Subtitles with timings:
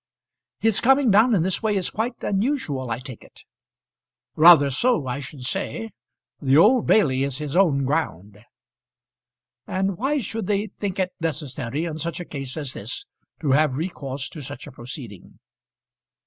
[0.59, 3.41] "His coming down in this way is quite unusual, I take it."
[4.35, 5.91] "Rather so, I should say.
[6.41, 8.43] The Old Bailey is his own ground."
[9.67, 13.05] "And why should they think it necessary in such a case as this
[13.41, 15.37] to have recourse to such a proceeding?"